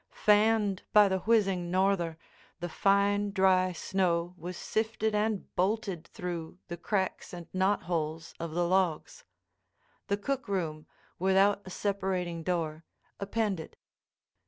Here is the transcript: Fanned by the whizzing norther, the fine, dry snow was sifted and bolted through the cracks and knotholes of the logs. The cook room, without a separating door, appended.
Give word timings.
Fanned 0.15 0.81
by 0.93 1.07
the 1.07 1.19
whizzing 1.19 1.69
norther, 1.69 2.17
the 2.59 2.69
fine, 2.69 3.29
dry 3.29 3.71
snow 3.71 4.33
was 4.35 4.57
sifted 4.57 5.13
and 5.13 5.55
bolted 5.55 6.07
through 6.07 6.57
the 6.69 6.75
cracks 6.75 7.33
and 7.33 7.45
knotholes 7.53 8.33
of 8.39 8.49
the 8.53 8.67
logs. 8.67 9.25
The 10.07 10.17
cook 10.17 10.47
room, 10.47 10.87
without 11.19 11.61
a 11.65 11.69
separating 11.69 12.41
door, 12.41 12.83
appended. 13.19 13.77